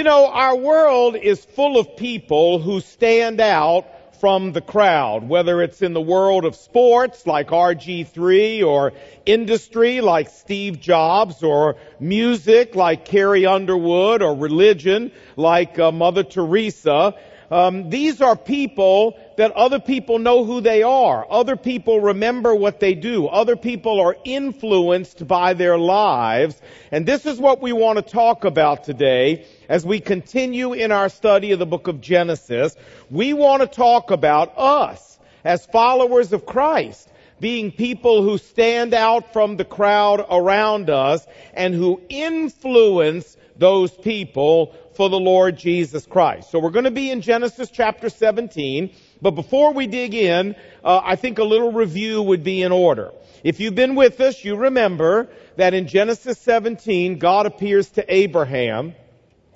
[0.00, 3.84] You know, our world is full of people who stand out
[4.18, 8.94] from the crowd, whether it's in the world of sports like RG3 or
[9.26, 17.14] industry like Steve Jobs or music like Carrie Underwood or religion like uh, Mother Teresa.
[17.50, 21.26] Um, these are people that other people know who they are.
[21.28, 23.26] Other people remember what they do.
[23.26, 26.60] Other people are influenced by their lives.
[26.92, 31.08] And this is what we want to talk about today as we continue in our
[31.08, 32.76] study of the book of Genesis.
[33.10, 37.08] We want to talk about us as followers of Christ
[37.40, 44.74] being people who stand out from the crowd around us and who influence those people
[45.00, 46.50] for the Lord Jesus Christ.
[46.50, 50.54] So we're going to be in Genesis chapter 17, but before we dig in,
[50.84, 53.10] uh, I think a little review would be in order.
[53.42, 58.94] If you've been with us, you remember that in Genesis 17, God appears to Abraham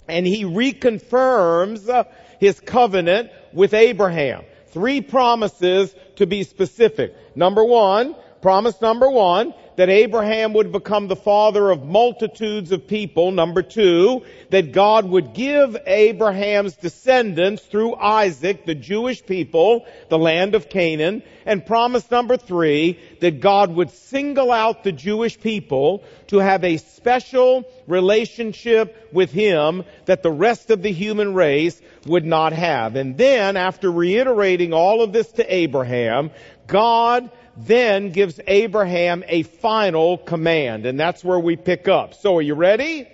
[0.09, 2.05] and he reconfirms uh,
[2.41, 4.45] his covenant with Abraham.
[4.69, 7.15] Three promises to be specific.
[7.37, 13.33] Number one, promise number one, that Abraham would become the father of multitudes of people.
[13.33, 20.55] Number two, that God would give Abraham's descendants through Isaac, the Jewish people, the land
[20.55, 21.23] of Canaan.
[21.47, 26.79] And promise number three, that God would single out the Jewish people to have a
[26.79, 32.97] special relationship with Him that the rest of the human race would not have.
[32.97, 36.31] And then, after reiterating all of this to Abraham,
[36.67, 42.15] God then gives Abraham a final command, and that's where we pick up.
[42.15, 43.09] So are you ready?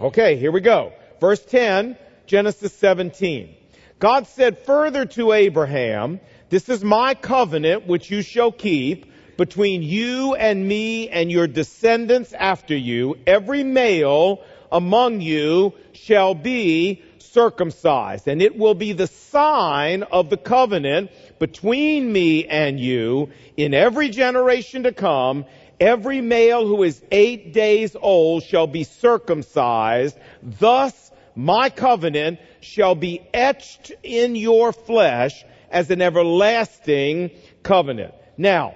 [0.00, 0.92] Okay, here we go.
[1.20, 1.96] Verse 10,
[2.26, 3.54] Genesis 17.
[3.98, 10.34] God said further to Abraham, this is my covenant which you shall keep between you
[10.34, 13.16] and me and your descendants after you.
[13.26, 20.36] Every male among you shall be circumcised, and it will be the sign of the
[20.36, 25.44] covenant between me and you in every generation to come.
[25.80, 30.16] Every male who is eight days old shall be circumcised.
[30.42, 37.30] Thus my covenant shall be etched in your flesh as an everlasting
[37.62, 38.14] covenant.
[38.36, 38.74] Now,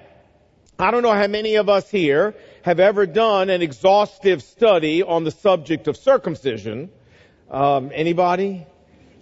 [0.79, 5.25] I don't know how many of us here have ever done an exhaustive study on
[5.25, 6.91] the subject of circumcision.
[7.53, 8.67] Um, anybody?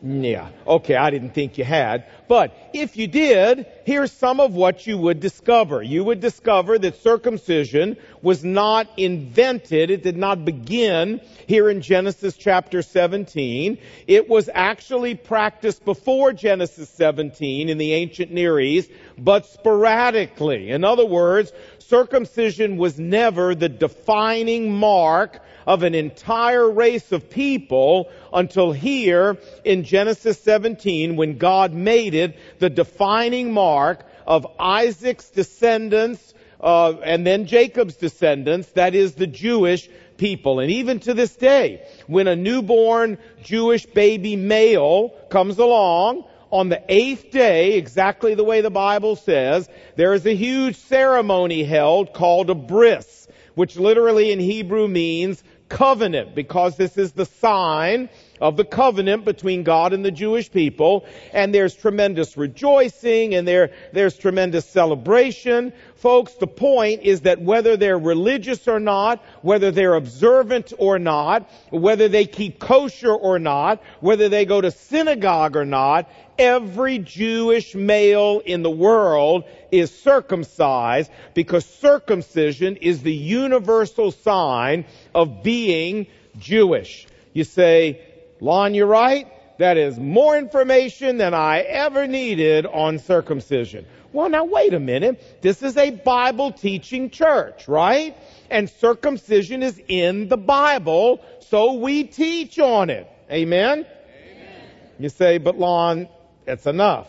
[0.03, 0.49] Yeah.
[0.67, 2.07] Okay, I didn't think you had.
[2.27, 5.83] But if you did, here's some of what you would discover.
[5.83, 9.91] You would discover that circumcision was not invented.
[9.91, 13.77] It did not begin here in Genesis chapter 17.
[14.07, 20.71] It was actually practiced before Genesis 17 in the ancient Near East, but sporadically.
[20.71, 28.11] In other words, circumcision was never the defining mark of an entire race of people
[28.33, 36.35] until here in Genesis 17 when God made it the defining mark of Isaac's descendants
[36.61, 39.89] uh, and then Jacob's descendants, that is the Jewish
[40.19, 40.61] people.
[40.61, 46.83] And even to this day, when a newborn Jewish baby male comes along, on the
[46.89, 52.51] eighth day, exactly the way the Bible says, there is a huge ceremony held called
[52.51, 58.65] a bris, which literally in Hebrew means covenant because this is the sign of the
[58.65, 61.05] covenant between God and the Jewish people.
[61.33, 65.73] And there's tremendous rejoicing and there, there's tremendous celebration.
[65.97, 71.51] Folks, the point is that whether they're religious or not, whether they're observant or not,
[71.71, 77.75] whether they keep kosher or not, whether they go to synagogue or not, every Jewish
[77.75, 86.07] male in the world is circumcised because circumcision is the universal sign of being
[86.39, 87.07] Jewish.
[87.35, 88.01] You say,
[88.41, 89.27] Lon, you're right.
[89.59, 93.85] That is more information than I ever needed on circumcision.
[94.13, 95.43] Well, now wait a minute.
[95.43, 98.17] This is a Bible teaching church, right?
[98.51, 103.07] And circumcision is in the Bible, so we teach on it.
[103.31, 103.87] Amen?
[103.87, 104.63] Amen.
[104.99, 106.09] You say, but Lon,
[106.47, 107.09] it's enough.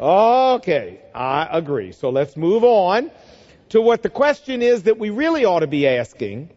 [0.00, 1.92] Okay, I agree.
[1.92, 3.10] So let's move on
[3.70, 6.50] to what the question is that we really ought to be asking,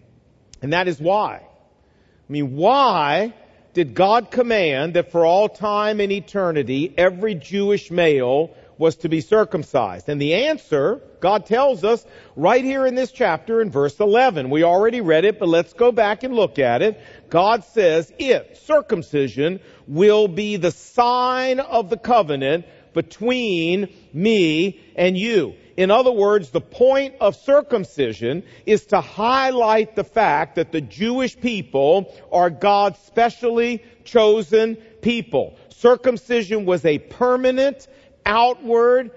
[0.62, 1.38] and that is why.
[1.38, 3.34] I mean, why
[3.76, 9.20] did God command that for all time and eternity every Jewish male was to be
[9.20, 10.08] circumcised?
[10.08, 12.06] And the answer, God tells us
[12.38, 14.50] right here in this chapter in verse 11.
[14.50, 17.02] We already read it, but let's go back and look at it.
[17.30, 25.54] God says it, circumcision, will be the sign of the covenant between me and you.
[25.78, 31.38] In other words, the point of circumcision is to highlight the fact that the Jewish
[31.40, 35.58] people are God's specially chosen people.
[35.70, 37.88] Circumcision was a permanent,
[38.26, 39.12] outward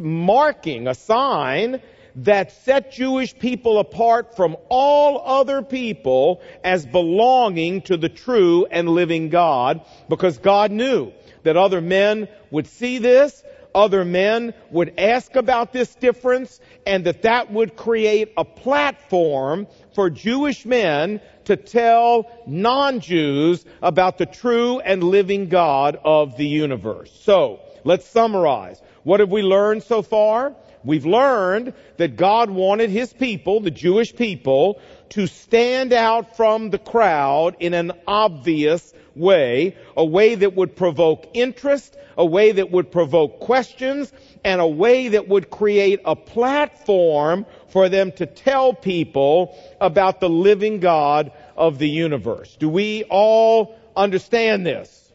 [0.00, 1.80] marking, a sign
[2.16, 8.88] that set Jewish people apart from all other people as belonging to the true and
[8.88, 11.12] living God because God knew
[11.42, 13.42] that other men would see this,
[13.74, 20.10] other men would ask about this difference, and that that would create a platform for
[20.10, 27.12] Jewish men to tell non-Jews about the true and living God of the universe.
[27.22, 28.80] So, let's summarize.
[29.02, 30.54] What have we learned so far?
[30.84, 34.80] We've learned that God wanted His people, the Jewish people,
[35.14, 41.28] to stand out from the crowd in an obvious way, a way that would provoke
[41.34, 44.12] interest, a way that would provoke questions,
[44.42, 50.28] and a way that would create a platform for them to tell people about the
[50.28, 52.56] living God of the universe.
[52.56, 55.12] Do we all understand this?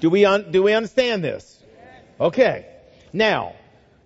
[0.00, 1.62] Do we, un- do we understand this?
[2.20, 2.66] Okay.
[3.12, 3.54] Now,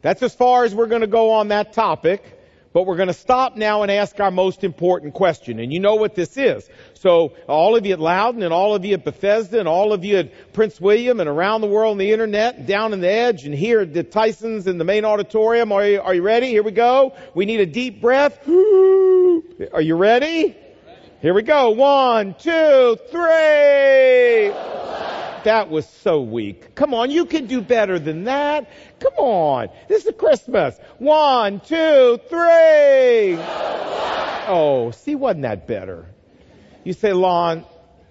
[0.03, 2.38] that's as far as we're going to go on that topic,
[2.73, 5.59] but we're going to stop now and ask our most important question.
[5.59, 6.69] And you know what this is.
[6.95, 10.05] So all of you at Loudoun and all of you at Bethesda and all of
[10.05, 13.11] you at Prince William and around the world on the internet and down in the
[13.11, 15.73] edge and here at the Tysons in the main auditorium.
[15.73, 16.49] Are you, are you ready?
[16.49, 17.15] Here we go.
[17.35, 18.47] We need a deep breath.
[18.47, 20.57] Are you ready?
[21.21, 21.71] Here we go.
[21.71, 24.78] One, two, three.
[25.49, 26.75] That was so weak.
[26.75, 28.71] Come on, you can do better than that.
[29.01, 29.69] Come on.
[29.89, 30.79] This is Christmas.
[30.99, 33.39] One, two, three.
[34.47, 36.05] Oh, see, wasn't that better?
[36.85, 37.65] You say, Lon,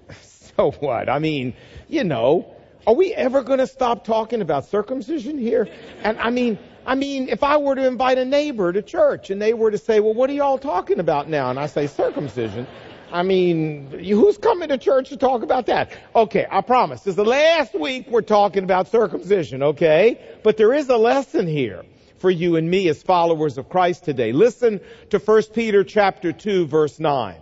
[0.23, 1.09] so what?
[1.09, 1.53] I mean,
[1.87, 2.55] you know,
[2.87, 5.67] are we ever going to stop talking about circumcision here?
[6.01, 6.57] And I mean,
[6.87, 9.77] I mean, if I were to invite a neighbor to church and they were to
[9.77, 11.51] say, well, what are y'all talking about now?
[11.51, 12.65] And I say circumcision.
[13.11, 15.91] I mean, who's coming to church to talk about that?
[16.15, 17.01] Okay, I promise.
[17.01, 20.19] This is the last week we're talking about circumcision, okay?
[20.43, 21.83] But there is a lesson here
[22.17, 24.31] for you and me as followers of Christ today.
[24.31, 24.81] Listen
[25.11, 27.35] to 1 Peter chapter 2 verse 9.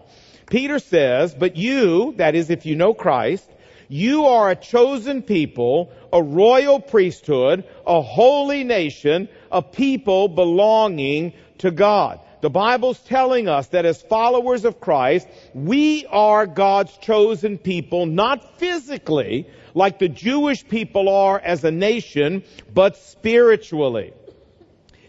[0.48, 3.50] Peter says, but you, that is if you know Christ,
[3.88, 11.72] you are a chosen people, a royal priesthood, a holy nation, a people belonging to
[11.72, 12.20] God.
[12.46, 18.60] The Bible's telling us that as followers of Christ, we are God's chosen people, not
[18.60, 24.14] physically, like the Jewish people are as a nation, but spiritually.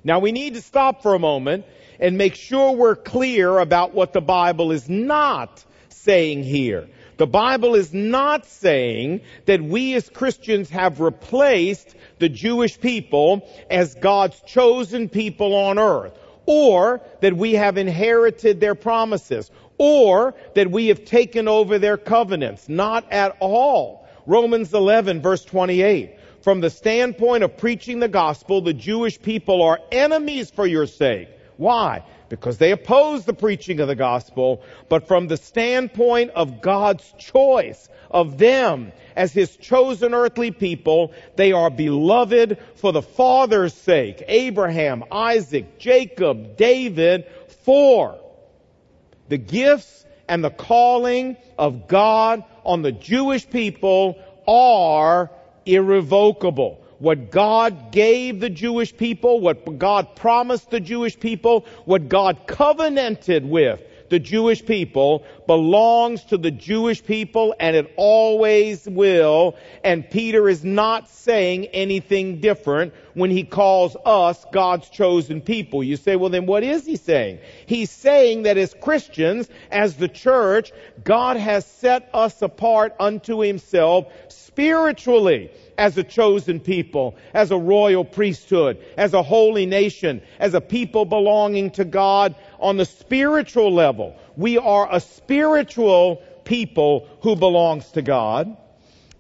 [0.02, 1.66] Now we need to stop for a moment
[2.00, 6.88] and make sure we're clear about what the Bible is not saying here.
[7.18, 13.94] The Bible is not saying that we as Christians have replaced the Jewish people as
[13.94, 20.88] God's chosen people on earth or that we have inherited their promises, or that we
[20.88, 22.68] have taken over their covenants.
[22.68, 24.08] Not at all.
[24.26, 26.18] Romans 11 verse 28.
[26.40, 31.28] From the standpoint of preaching the gospel, the Jewish people are enemies for your sake.
[31.56, 32.04] Why?
[32.28, 37.88] Because they oppose the preaching of the gospel, but from the standpoint of God's choice
[38.10, 41.12] of them as his chosen earthly people.
[41.36, 44.22] They are beloved for the Father's sake.
[44.26, 47.26] Abraham, Isaac, Jacob, David,
[47.64, 48.18] for
[49.28, 55.30] the gifts and the calling of God on the Jewish people are
[55.64, 56.82] irrevocable.
[56.98, 63.44] What God gave the Jewish people, what God promised the Jewish people, what God covenanted
[63.44, 69.56] with the Jewish people belongs to the Jewish people and it always will.
[69.84, 75.82] And Peter is not saying anything different when he calls us God's chosen people.
[75.82, 77.38] You say, well then what is he saying?
[77.66, 80.72] He's saying that as Christians, as the church,
[81.02, 88.04] God has set us apart unto himself spiritually as a chosen people, as a royal
[88.04, 94.16] priesthood, as a holy nation, as a people belonging to God on the spiritual level.
[94.36, 98.56] We are a spiritual people who belongs to God.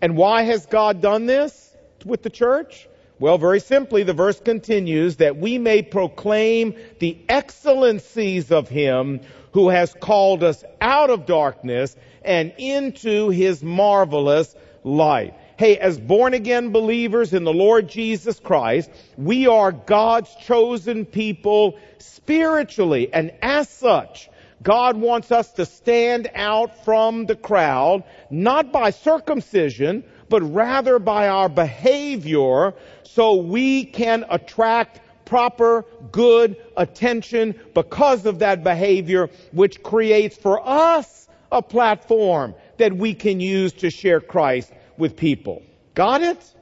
[0.00, 1.74] And why has God done this
[2.04, 2.88] with the church?
[3.18, 9.20] Well, very simply, the verse continues that we may proclaim the excellencies of Him
[9.52, 15.34] who has called us out of darkness and into His marvelous light.
[15.58, 21.78] Hey, as born again believers in the Lord Jesus Christ, we are God's chosen people
[21.96, 23.08] spiritually.
[23.10, 24.28] And as such,
[24.62, 31.28] God wants us to stand out from the crowd, not by circumcision, but rather by
[31.28, 40.36] our behavior, so we can attract proper, good attention because of that behavior, which creates
[40.36, 45.62] for us a platform that we can use to share Christ with people.
[45.94, 46.54] Got it?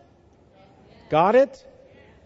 [1.10, 1.64] Got it?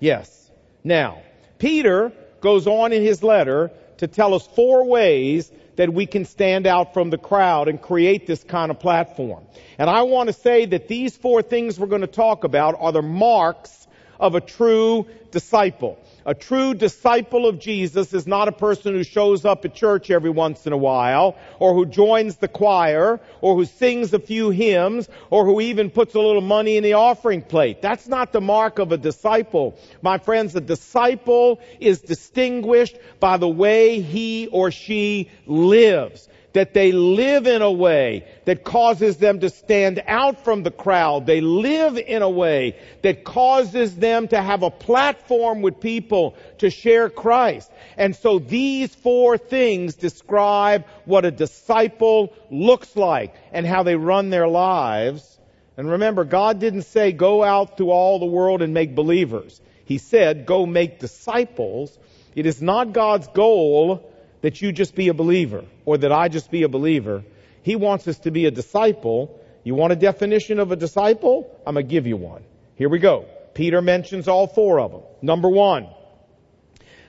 [0.00, 0.50] Yes.
[0.84, 1.22] Now,
[1.58, 6.66] Peter goes on in his letter to tell us four ways that we can stand
[6.66, 9.44] out from the crowd and create this kind of platform.
[9.78, 12.92] And I want to say that these four things we're going to talk about are
[12.92, 13.86] the marks
[14.18, 15.98] of a true disciple.
[16.28, 20.28] A true disciple of Jesus is not a person who shows up at church every
[20.28, 25.08] once in a while, or who joins the choir, or who sings a few hymns,
[25.30, 27.80] or who even puts a little money in the offering plate.
[27.80, 29.78] That's not the mark of a disciple.
[30.02, 36.92] My friends, a disciple is distinguished by the way he or she lives that they
[36.92, 41.26] live in a way that causes them to stand out from the crowd.
[41.26, 46.70] They live in a way that causes them to have a platform with people to
[46.70, 47.70] share Christ.
[47.96, 54.30] And so these four things describe what a disciple looks like and how they run
[54.30, 55.38] their lives.
[55.76, 59.60] And remember, God didn't say go out through all the world and make believers.
[59.84, 61.96] He said go make disciples.
[62.34, 66.50] It is not God's goal that you just be a believer or that I just
[66.50, 67.24] be a believer.
[67.62, 69.40] He wants us to be a disciple.
[69.64, 71.50] You want a definition of a disciple?
[71.66, 72.44] I'm going to give you one.
[72.76, 73.26] Here we go.
[73.54, 75.02] Peter mentions all four of them.
[75.20, 75.88] Number one,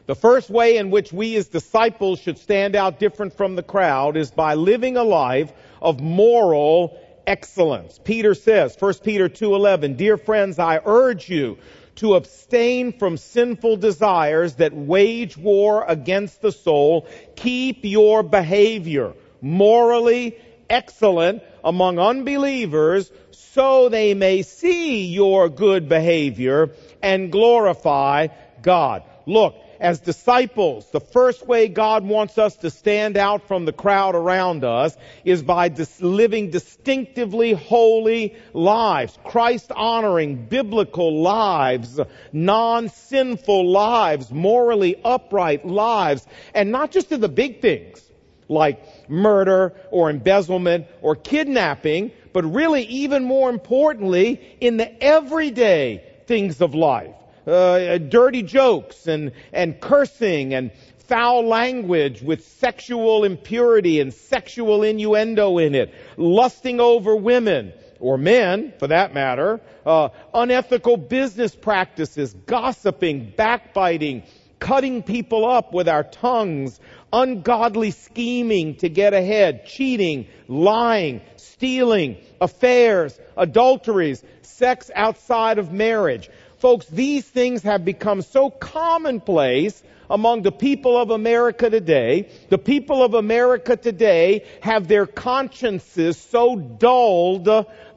[0.08, 4.18] the first way in which we as disciples should stand out different from the crowd
[4.18, 8.00] is by living a life of moral excellence.
[8.04, 11.60] Peter says, 1 Peter 2:11, "Dear friends, I urge you
[12.00, 17.08] to abstain from sinful desires that wage war against the soul.
[17.36, 20.38] Keep your behavior morally
[20.70, 26.70] excellent among unbelievers so they may see your good behavior
[27.02, 28.28] and glorify
[28.62, 29.04] God.
[29.30, 34.16] Look, as disciples, the first way God wants us to stand out from the crowd
[34.16, 42.00] around us is by dis- living distinctively holy lives, Christ honoring, biblical lives,
[42.34, 48.02] non-sinful lives, morally upright lives, and not just in the big things
[48.48, 56.62] like murder or embezzlement or kidnapping, but really even more importantly in the everyday things
[56.62, 57.14] of life
[57.50, 60.72] uh, dirty jokes and, and cursing and
[61.10, 68.72] foul language with sexual impurity and sexual innuendo in it, lusting over women or men,
[68.78, 74.24] for that matter, uh, unethical business practices, gossiping, backbiting,
[74.60, 76.80] cutting people up with our tongues,
[77.12, 86.30] ungodly scheming to get ahead, cheating, lying, stealing, affairs, adulteries, sex outside of marriage.
[86.60, 92.30] Folks, these things have become so commonplace among the people of America today.
[92.50, 97.48] The people of America today have their consciences so dulled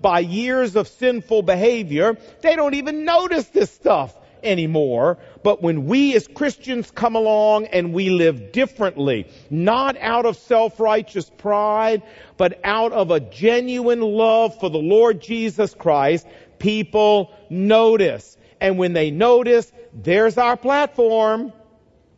[0.01, 5.19] by years of sinful behavior, they don't even notice this stuff anymore.
[5.43, 11.31] But when we as Christians come along and we live differently, not out of self-righteous
[11.31, 12.03] pride,
[12.37, 16.27] but out of a genuine love for the Lord Jesus Christ,
[16.59, 18.37] people notice.
[18.63, 21.53] And when they notice, there's our platform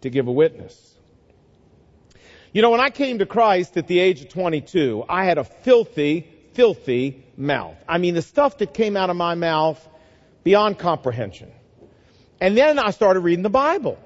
[0.03, 0.95] to give a witness.
[2.53, 5.45] You know, when I came to Christ at the age of 22, I had a
[5.45, 7.77] filthy, filthy mouth.
[7.89, 9.89] I mean, the stuff that came out of my mouth
[10.43, 11.51] beyond comprehension.
[12.43, 13.99] And then I started reading the Bible.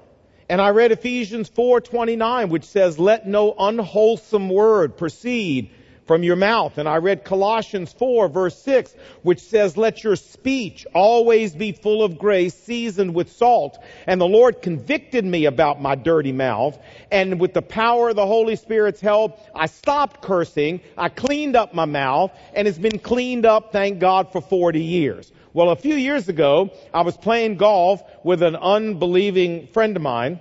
[0.47, 5.71] And I read Ephesians 4:29 which says let no unwholesome word proceed
[6.09, 6.79] from your mouth.
[6.79, 12.01] And I read Colossians 4 verse 6, which says, let your speech always be full
[12.01, 13.77] of grace, seasoned with salt.
[14.07, 16.79] And the Lord convicted me about my dirty mouth.
[17.11, 20.81] And with the power of the Holy Spirit's help, I stopped cursing.
[20.97, 25.31] I cleaned up my mouth and it's been cleaned up, thank God, for 40 years.
[25.53, 30.39] Well, a few years ago, I was playing golf with an unbelieving friend of mine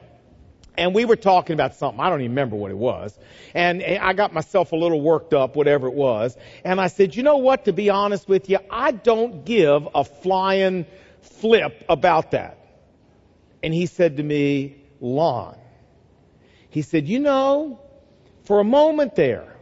[0.79, 2.01] and we were talking about something.
[2.01, 3.19] I don't even remember what it was.
[3.53, 6.37] And I got myself a little worked up, whatever it was.
[6.65, 10.05] And I said, you know what, to be honest with you, I don't give a
[10.05, 10.87] flying
[11.21, 12.59] flip about that.
[13.63, 15.57] And he said to me, Lon,
[16.71, 17.81] he said, you know,
[18.45, 19.57] for a moment there,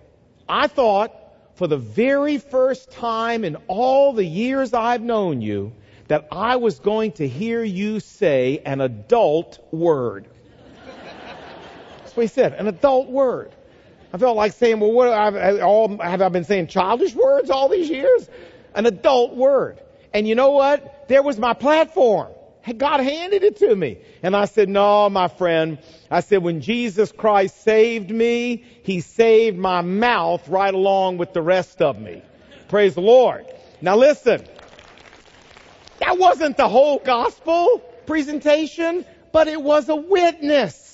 [0.49, 1.13] I thought
[1.55, 5.73] for the very first time in all the years I've known you
[6.09, 10.29] that I was going to hear you say an adult word
[12.17, 13.53] what he said, an adult word.
[14.13, 17.69] I felt like saying, well, what have, all, have I been saying childish words all
[17.69, 18.29] these years?
[18.75, 19.81] An adult word.
[20.15, 21.09] And you know what?
[21.09, 22.29] There was my platform.
[22.77, 23.99] God handed it to me.
[24.23, 25.79] And I said, no, my friend.
[26.11, 31.43] I said, when Jesus Christ saved me, He saved my mouth right along with the
[31.43, 32.23] rest of me.
[32.69, 33.47] Praise the Lord.
[33.81, 34.45] Now listen.
[35.99, 40.86] That wasn't the whole gospel presentation, but it was a witness.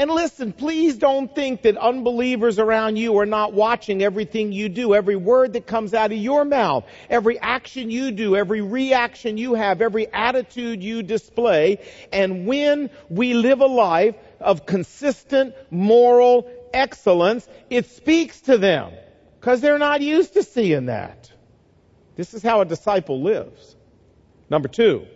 [0.00, 4.94] And listen, please don't think that unbelievers around you are not watching everything you do,
[4.94, 9.52] every word that comes out of your mouth, every action you do, every reaction you
[9.52, 11.84] have, every attitude you display.
[12.14, 18.92] And when we live a life of consistent moral excellence, it speaks to them
[19.38, 21.30] because they're not used to seeing that.
[22.16, 23.76] This is how a disciple lives.
[24.48, 25.06] Number two,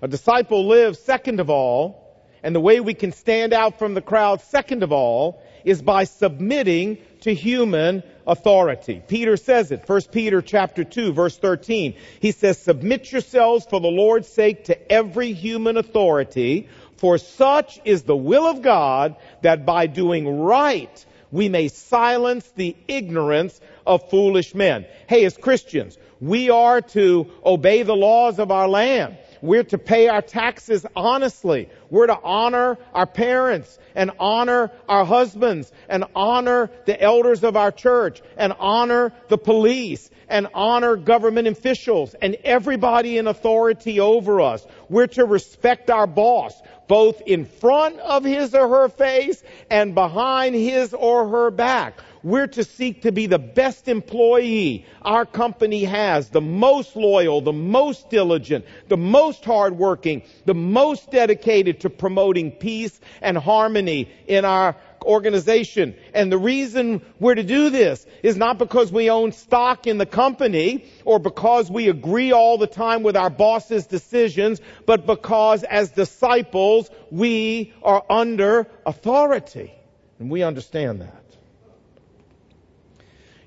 [0.00, 2.01] a disciple lives, second of all,
[2.42, 6.04] and the way we can stand out from the crowd, second of all, is by
[6.04, 9.02] submitting to human authority.
[9.06, 11.94] Peter says it, 1 Peter chapter 2 verse 13.
[12.20, 18.02] He says, submit yourselves for the Lord's sake to every human authority, for such is
[18.02, 24.54] the will of God that by doing right we may silence the ignorance of foolish
[24.54, 24.84] men.
[25.08, 29.16] Hey, as Christians, we are to obey the laws of our land.
[29.40, 31.68] We're to pay our taxes honestly.
[31.92, 37.70] We're to honor our parents and honor our husbands and honor the elders of our
[37.70, 44.66] church and honor the police and honor government officials and everybody in authority over us.
[44.88, 46.54] We're to respect our boss,
[46.88, 52.00] both in front of his or her face and behind his or her back.
[52.24, 57.52] We're to seek to be the best employee our company has, the most loyal, the
[57.52, 64.76] most diligent, the most hardworking, the most dedicated to promoting peace and harmony in our
[65.02, 65.96] organization.
[66.14, 70.06] And the reason we're to do this is not because we own stock in the
[70.06, 75.90] company or because we agree all the time with our boss's decisions, but because as
[75.90, 79.72] disciples we are under authority.
[80.20, 81.21] And we understand that.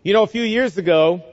[0.06, 1.24] You know, a few years ago,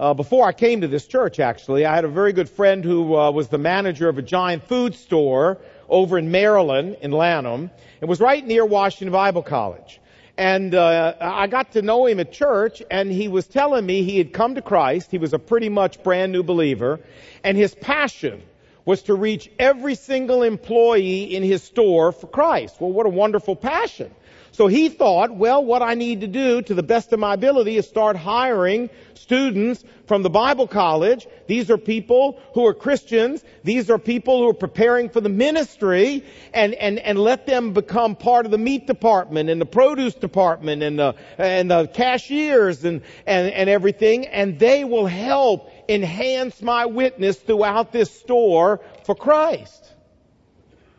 [0.00, 3.14] uh, before I came to this church, actually, I had a very good friend who
[3.14, 5.58] uh, was the manager of a giant food store
[5.90, 7.70] over in Maryland, in Lanham.
[8.00, 10.00] It was right near Washington Bible College.
[10.38, 14.16] And uh, I got to know him at church, and he was telling me he
[14.16, 15.10] had come to Christ.
[15.10, 17.00] He was a pretty much brand new believer,
[17.42, 18.40] and his passion
[18.86, 22.80] was to reach every single employee in his store for Christ.
[22.80, 24.14] Well, what a wonderful passion.
[24.54, 27.76] So he thought, well, what I need to do to the best of my ability
[27.76, 31.26] is start hiring students from the Bible college.
[31.48, 33.42] These are people who are Christians.
[33.64, 38.14] These are people who are preparing for the ministry and, and, and let them become
[38.14, 43.02] part of the meat department and the produce department and the, and the cashiers and,
[43.26, 44.28] and, and everything.
[44.28, 49.92] And they will help enhance my witness throughout this store for Christ.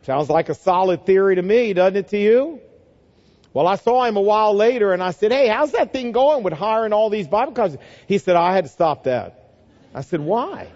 [0.02, 2.60] Sounds like a solid theory to me, doesn't it to you?
[3.56, 6.44] Well, I saw him a while later and I said, Hey, how's that thing going
[6.44, 7.78] with hiring all these Bible colleges?
[8.06, 9.46] He said, I had to stop that.
[9.94, 10.68] I said, Why?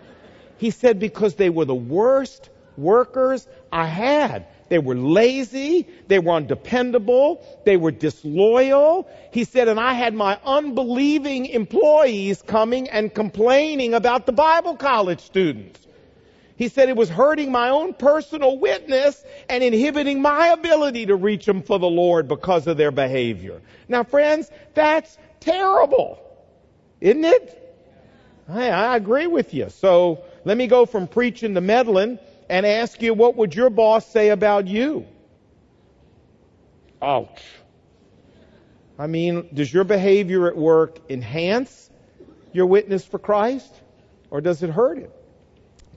[0.58, 4.48] He said, Because they were the worst workers I had.
[4.70, 5.88] They were lazy.
[6.08, 7.46] They were undependable.
[7.66, 9.10] They were disloyal.
[9.34, 15.20] He said, and I had my unbelieving employees coming and complaining about the Bible college
[15.20, 15.86] students.
[16.60, 21.46] He said it was hurting my own personal witness and inhibiting my ability to reach
[21.46, 23.62] them for the Lord because of their behavior.
[23.88, 26.20] Now friends, that's terrible.
[27.00, 27.78] Isn't it?
[28.50, 29.70] I, I agree with you.
[29.70, 32.20] So let me go from preaching to meddling
[32.50, 35.08] and ask you, what would your boss say about you?
[37.02, 37.42] Ouch.
[38.98, 41.90] I mean, does your behavior at work enhance
[42.52, 43.74] your witness for Christ
[44.30, 45.16] or does it hurt it?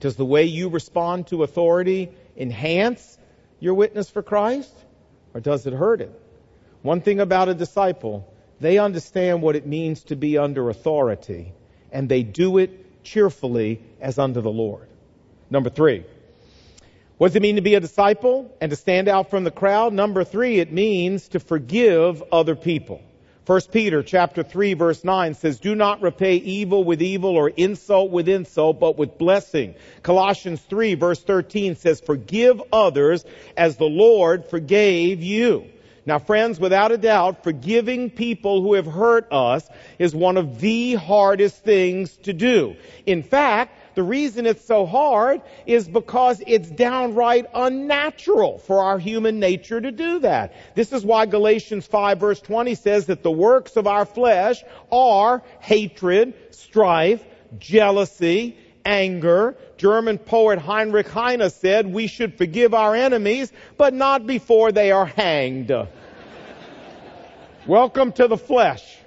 [0.03, 3.17] Does the way you respond to authority enhance
[3.61, 4.75] your witness for Christ
[5.33, 6.11] or does it hurt it?
[6.81, 11.53] One thing about a disciple, they understand what it means to be under authority
[11.89, 14.89] and they do it cheerfully as under the Lord.
[15.49, 16.03] Number three.
[17.17, 19.93] What does it mean to be a disciple and to stand out from the crowd?
[19.93, 23.01] Number three, it means to forgive other people.
[23.45, 28.09] 1 Peter chapter 3 verse 9 says, Do not repay evil with evil or insult
[28.09, 29.75] with insult, but with blessing.
[30.01, 33.25] Colossians 3 verse 13 says, Forgive others
[33.57, 35.65] as the Lord forgave you.
[36.05, 39.67] Now friends, without a doubt, forgiving people who have hurt us
[39.99, 42.75] is one of the hardest things to do.
[43.05, 49.39] In fact, the reason it's so hard is because it's downright unnatural for our human
[49.39, 50.53] nature to do that.
[50.75, 55.43] This is why Galatians 5 verse 20 says that the works of our flesh are
[55.59, 57.23] hatred, strife,
[57.59, 59.55] jealousy, anger.
[59.77, 65.05] German poet Heinrich Heine said we should forgive our enemies, but not before they are
[65.05, 65.71] hanged.
[67.67, 68.97] Welcome to the flesh.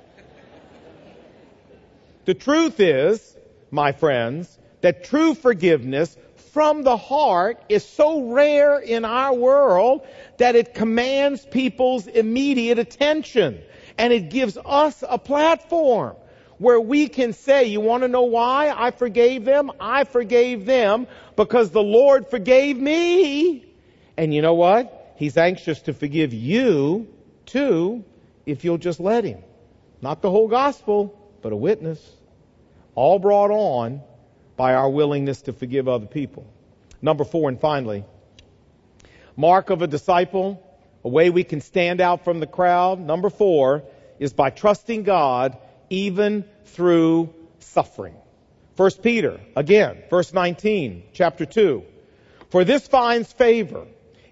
[2.25, 3.37] The truth is,
[3.70, 6.17] my friends, that true forgiveness
[6.53, 10.07] from the heart is so rare in our world
[10.39, 13.61] that it commands people's immediate attention.
[13.99, 16.17] And it gives us a platform
[16.59, 19.71] where we can say, you want to know why I forgave them?
[19.79, 23.67] I forgave them because the Lord forgave me.
[24.17, 25.15] And you know what?
[25.17, 27.09] He's anxious to forgive you
[27.45, 28.05] too
[28.47, 29.43] if you'll just let him.
[30.01, 32.01] Not the whole gospel, but a witness.
[32.95, 34.01] All brought on
[34.57, 36.47] by our willingness to forgive other people.
[37.03, 38.05] Number four, and finally,
[39.37, 40.62] mark of a disciple,
[41.05, 42.99] a way we can stand out from the crowd.
[42.99, 43.85] Number four
[44.19, 45.59] is by trusting God
[45.90, 48.14] even through suffering.
[48.77, 51.85] First Peter, again, verse 19, chapter 2.
[52.51, 53.87] For this finds favor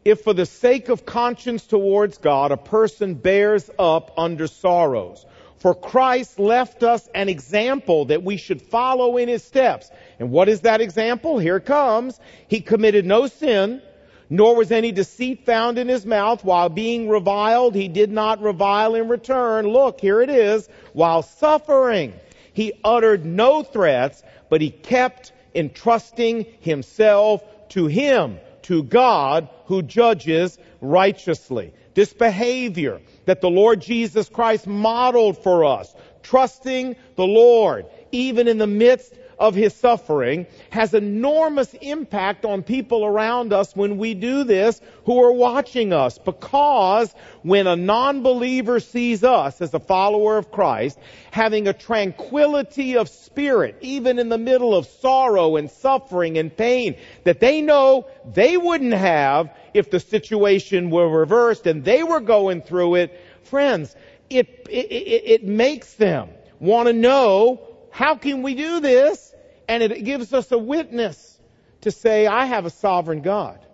[0.05, 5.25] if for the sake of conscience towards God a person bears up under sorrows.
[5.65, 9.91] For Christ left us an example that we should follow in his steps.
[10.19, 11.39] And what is that example?
[11.39, 12.21] Here it comes.
[12.49, 13.81] He committed no sin,
[14.29, 16.45] nor was any deceit found in his mouth.
[16.45, 19.67] While being reviled, he did not revile in return.
[19.67, 20.69] Look, here it is.
[20.93, 22.13] While suffering,
[22.53, 30.59] he uttered no threats, but he kept entrusting himself to him, to God, who judges
[30.85, 31.73] righteously.
[31.95, 38.59] This behavior that the Lord Jesus Christ modeled for us, trusting the Lord, even in
[38.59, 44.45] the midst of his suffering has enormous impact on people around us when we do
[44.45, 46.19] this who are watching us.
[46.19, 50.99] Because when a non-believer sees us as a follower of Christ
[51.31, 56.97] having a tranquility of spirit even in the middle of sorrow and suffering and pain
[57.25, 62.63] that they know they wouldn't have if the situation were reversed and they were going
[62.63, 63.95] through it friends
[64.31, 66.29] it, it, it, it makes them
[66.61, 69.33] want to know how can we do this?
[69.69, 71.39] And it gives us a witness
[71.83, 73.65] to say, I have a sovereign God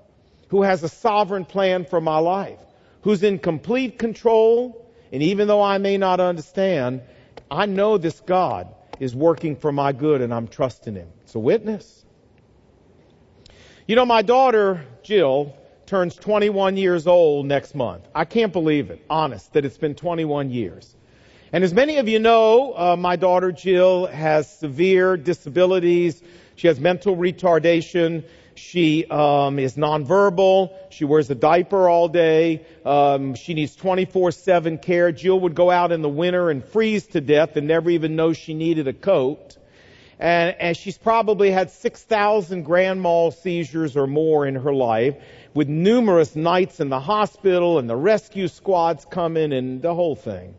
[0.48, 2.59] who has a sovereign plan for my life,
[3.00, 4.87] who's in complete control.
[5.11, 7.00] And even though I may not understand,
[7.50, 11.09] I know this God is working for my good and I'm trusting Him.
[11.22, 12.04] It's a witness.
[13.87, 15.56] You know, my daughter, Jill,
[15.87, 18.06] turns 21 years old next month.
[18.14, 20.94] I can't believe it, honest, that it's been 21 years.
[21.52, 26.22] And as many of you know, uh, my daughter Jill has severe disabilities.
[26.54, 28.22] She has mental retardation.
[28.54, 30.70] She um, is nonverbal.
[30.90, 32.64] She wears a diaper all day.
[32.84, 35.10] Um, she needs 24/7 care.
[35.10, 38.32] Jill would go out in the winter and freeze to death and never even know
[38.32, 39.56] she needed a coat.
[40.20, 45.16] And, and she's probably had 6,000 grand mal seizures or more in her life,
[45.54, 50.54] with numerous nights in the hospital and the rescue squads coming and the whole thing.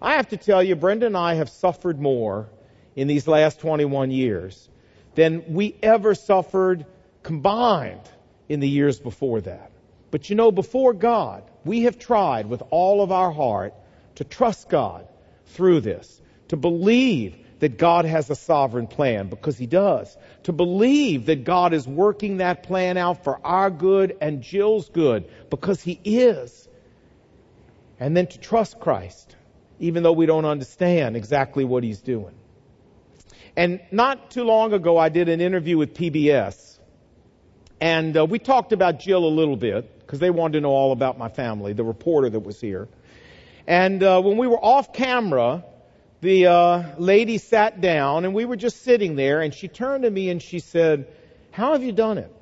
[0.00, 2.48] I have to tell you, Brenda and I have suffered more
[2.94, 4.68] in these last 21 years
[5.14, 6.86] than we ever suffered
[7.22, 8.08] combined
[8.48, 9.70] in the years before that.
[10.10, 13.74] But you know, before God, we have tried with all of our heart
[14.16, 15.06] to trust God
[15.46, 21.26] through this, to believe that God has a sovereign plan because He does, to believe
[21.26, 26.00] that God is working that plan out for our good and Jill's good because He
[26.04, 26.68] is,
[27.98, 29.34] and then to trust Christ
[29.78, 32.34] even though we don't understand exactly what he's doing.
[33.56, 36.78] And not too long ago, I did an interview with PBS,
[37.80, 40.92] and uh, we talked about Jill a little bit because they wanted to know all
[40.92, 42.88] about my family, the reporter that was here.
[43.66, 45.64] And uh, when we were off camera,
[46.20, 50.10] the uh, lady sat down, and we were just sitting there, and she turned to
[50.10, 51.06] me and she said,
[51.50, 52.34] "How have you done it?"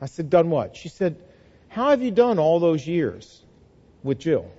[0.00, 1.16] I said, "Done what?" She said,
[1.68, 3.42] "How have you done all those years
[4.02, 4.50] with Jill?"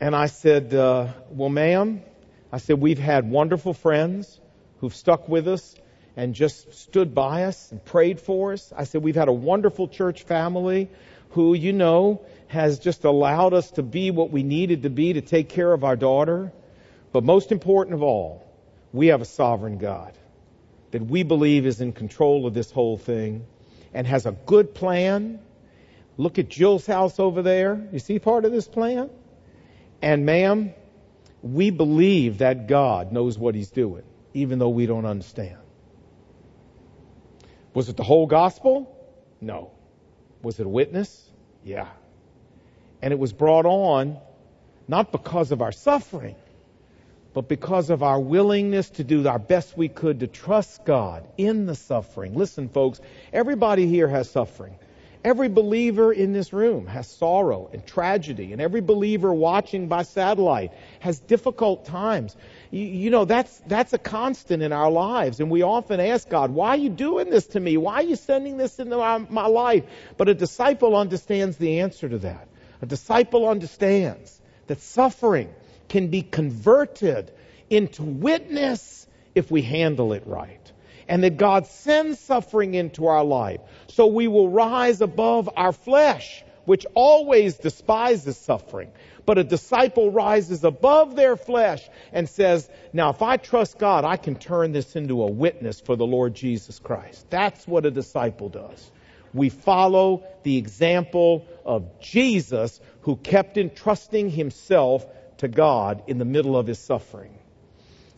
[0.00, 2.02] And I said, uh, Well, ma'am,
[2.52, 4.40] I said, We've had wonderful friends
[4.80, 5.74] who've stuck with us
[6.16, 8.72] and just stood by us and prayed for us.
[8.76, 10.90] I said, We've had a wonderful church family
[11.30, 15.22] who, you know, has just allowed us to be what we needed to be to
[15.22, 16.52] take care of our daughter.
[17.12, 18.46] But most important of all,
[18.92, 20.12] we have a sovereign God
[20.90, 23.46] that we believe is in control of this whole thing
[23.94, 25.38] and has a good plan.
[26.18, 27.88] Look at Jill's house over there.
[27.92, 29.10] You see part of this plan?
[30.02, 30.74] And ma'am,
[31.42, 34.04] we believe that God knows what he's doing,
[34.34, 35.58] even though we don't understand.
[37.74, 38.94] Was it the whole gospel?
[39.40, 39.70] No.
[40.42, 41.30] Was it a witness?
[41.64, 41.88] Yeah.
[43.02, 44.18] And it was brought on
[44.88, 46.36] not because of our suffering,
[47.34, 51.66] but because of our willingness to do our best we could to trust God in
[51.66, 52.34] the suffering.
[52.34, 53.00] Listen, folks,
[53.32, 54.74] everybody here has suffering.
[55.26, 60.70] Every believer in this room has sorrow and tragedy, and every believer watching by satellite
[61.00, 62.36] has difficult times.
[62.70, 66.52] You, you, know, that's, that's a constant in our lives, and we often ask God,
[66.52, 67.76] why are you doing this to me?
[67.76, 69.82] Why are you sending this into my, my life?
[70.16, 72.46] But a disciple understands the answer to that.
[72.80, 75.52] A disciple understands that suffering
[75.88, 77.32] can be converted
[77.68, 80.65] into witness if we handle it right
[81.08, 83.60] and that God sends suffering into our life.
[83.88, 88.90] So we will rise above our flesh, which always despises suffering.
[89.24, 94.16] But a disciple rises above their flesh and says, now if I trust God, I
[94.16, 97.26] can turn this into a witness for the Lord Jesus Christ.
[97.30, 98.90] That's what a disciple does.
[99.34, 105.04] We follow the example of Jesus who kept entrusting himself
[105.38, 107.36] to God in the middle of his suffering.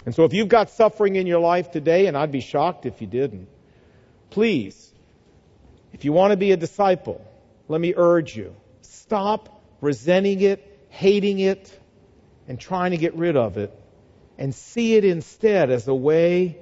[0.08, 3.02] And so if you've got suffering in your life today, and I'd be shocked if
[3.02, 3.46] you didn't,
[4.30, 4.90] please,
[5.92, 7.22] if you want to be a disciple,
[7.68, 11.78] let me urge you, stop resenting it, hating it,
[12.48, 13.70] and trying to get rid of it,
[14.38, 16.56] and see it instead as a way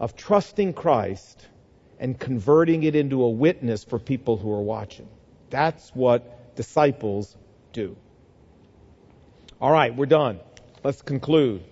[0.00, 1.46] of trusting Christ
[1.98, 5.08] and converting it into a witness for people who are watching.
[5.50, 7.36] That's what disciples
[7.74, 7.94] do.
[9.60, 10.40] All right, we're done.
[10.82, 11.62] Let's conclude.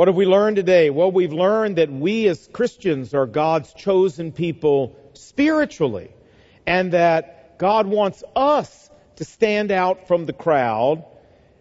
[0.00, 0.88] What have we learned today?
[0.88, 6.10] Well, we've learned that we as Christians are God's chosen people spiritually,
[6.66, 11.04] and that God wants us to stand out from the crowd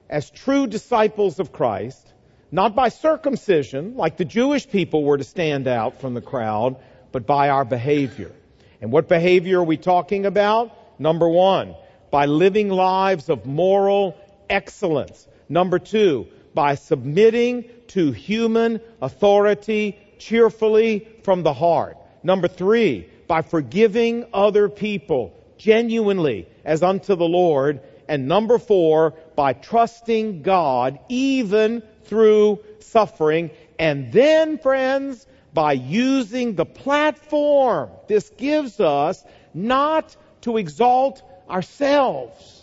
[0.10, 2.13] as true disciples of Christ,
[2.49, 6.78] not by circumcision, like the Jewish people were to stand out from the crowd,
[7.12, 8.32] but by our behavior.
[8.80, 10.97] And what behavior are we talking about?
[10.97, 11.75] Number one,
[12.10, 14.15] by living lives of moral
[14.49, 15.28] excellence.
[15.49, 21.95] Number two, by submitting to human authority cheerfully from the heart.
[22.22, 27.80] Number three, by forgiving other people genuinely as unto the Lord.
[28.10, 33.52] And number four, by trusting God even through suffering.
[33.80, 42.59] And then, friends, by using the platform this gives us not to exalt ourselves,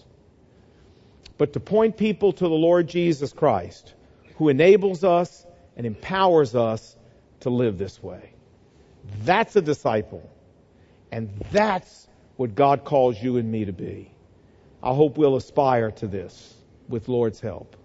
[1.39, 3.95] but to point people to the Lord Jesus Christ
[4.37, 5.47] who enables us
[5.77, 6.97] and empowers us
[7.41, 8.33] to live this way.
[9.23, 10.29] That's a disciple.
[11.13, 14.11] And that's what God calls you and me to be.
[14.83, 16.55] I hope we'll aspire to this
[16.89, 17.77] with Lord's help.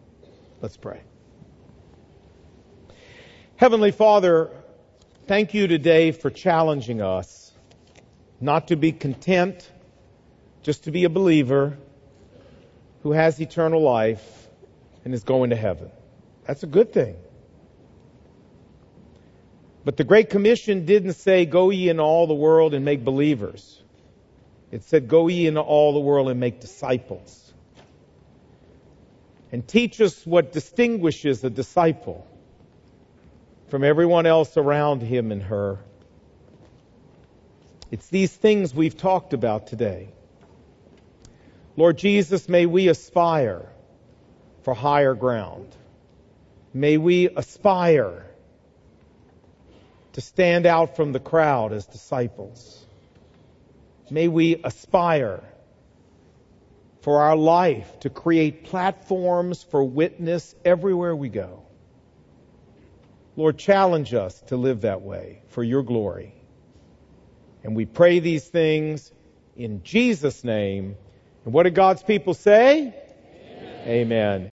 [0.62, 1.02] Let's pray.
[3.56, 4.50] Heavenly Father,
[5.28, 7.52] thank you today for challenging us
[8.40, 9.70] not to be content
[10.64, 11.78] just to be a believer
[13.04, 14.48] who has eternal life
[15.04, 15.90] and is going to heaven.
[16.46, 17.16] That's a good thing.
[19.84, 23.82] But the Great Commission didn't say, Go ye into all the world and make believers.
[24.72, 27.38] It said, Go ye into all the world and make disciples.
[29.52, 32.28] And teach us what distinguishes a disciple
[33.68, 35.80] from everyone else around him and her.
[37.90, 40.10] It's these things we've talked about today.
[41.82, 43.68] Lord Jesus, may we aspire
[44.62, 45.76] for higher ground.
[46.76, 48.24] May we aspire
[50.14, 52.86] to stand out from the crowd as disciples.
[54.12, 55.44] May we aspire
[57.02, 61.64] for our life to create platforms for witness everywhere we go.
[63.36, 66.36] Lord, challenge us to live that way for your glory.
[67.64, 69.12] And we pray these things
[69.58, 70.96] in Jesus' name.
[71.46, 72.94] And what did God's people say?
[73.86, 73.88] Amen.
[73.88, 74.52] Amen.